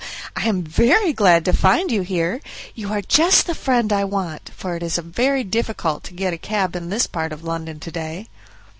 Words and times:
I 0.35 0.47
am 0.47 0.63
very 0.63 1.13
glad 1.13 1.45
to 1.45 1.53
find 1.53 1.91
you 1.91 2.01
here; 2.01 2.41
you 2.73 2.91
are 2.91 3.03
just 3.03 3.45
the 3.45 3.53
friend 3.53 3.93
I 3.93 4.03
want, 4.03 4.49
for 4.57 4.75
it 4.75 4.81
is 4.81 4.97
very 4.97 5.43
difficult 5.43 6.03
to 6.05 6.13
get 6.15 6.33
a 6.33 6.39
cab 6.39 6.75
in 6.75 6.89
this 6.89 7.05
part 7.05 7.31
of 7.31 7.43
London 7.43 7.79
to 7.81 7.91
day." 7.91 8.27